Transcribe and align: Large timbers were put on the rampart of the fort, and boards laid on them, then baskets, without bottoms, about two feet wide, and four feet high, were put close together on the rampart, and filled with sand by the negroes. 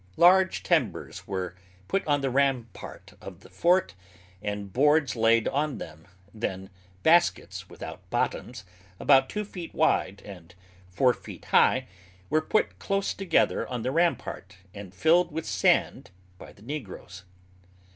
Large 0.17 0.63
timbers 0.63 1.27
were 1.27 1.53
put 1.87 2.03
on 2.07 2.21
the 2.21 2.31
rampart 2.31 3.13
of 3.21 3.41
the 3.41 3.51
fort, 3.51 3.93
and 4.41 4.73
boards 4.73 5.15
laid 5.15 5.47
on 5.49 5.77
them, 5.77 6.07
then 6.33 6.71
baskets, 7.03 7.69
without 7.69 8.09
bottoms, 8.09 8.65
about 8.99 9.29
two 9.29 9.45
feet 9.45 9.75
wide, 9.75 10.23
and 10.25 10.55
four 10.89 11.13
feet 11.13 11.45
high, 11.45 11.87
were 12.31 12.41
put 12.41 12.79
close 12.79 13.13
together 13.13 13.67
on 13.67 13.83
the 13.83 13.91
rampart, 13.91 14.57
and 14.73 14.95
filled 14.95 15.31
with 15.31 15.45
sand 15.45 16.09
by 16.39 16.51
the 16.51 16.63
negroes. 16.63 17.23